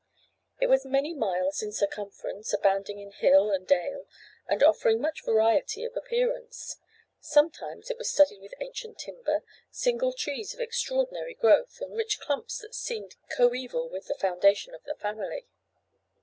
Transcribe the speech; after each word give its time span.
It 0.59 0.65
was 0.67 0.83
many 0.83 1.13
miles 1.13 1.61
in 1.61 1.71
circumference, 1.71 2.51
abounding 2.53 2.97
in 2.97 3.11
hill 3.11 3.51
and 3.51 3.67
dale, 3.67 4.07
and 4.47 4.63
offering 4.63 4.99
much 4.99 5.23
variety 5.23 5.83
of 5.85 5.95
appearance. 5.95 6.77
Sometimes 7.19 7.91
it 7.91 7.99
was 7.99 8.09
studded 8.09 8.41
with 8.41 8.55
ancient 8.59 8.97
timber, 8.97 9.43
single 9.69 10.11
trees 10.11 10.55
of 10.55 10.59
extraordinary 10.59 11.35
growth, 11.35 11.79
and 11.81 11.95
rich 11.95 12.19
clumps 12.19 12.57
that 12.61 12.73
seemed 12.73 13.15
coeval 13.29 13.89
with 13.89 14.07
the 14.07 14.15
foundation 14.15 14.73
of 14.73 14.83
the 14.85 14.95
family. 14.95 15.45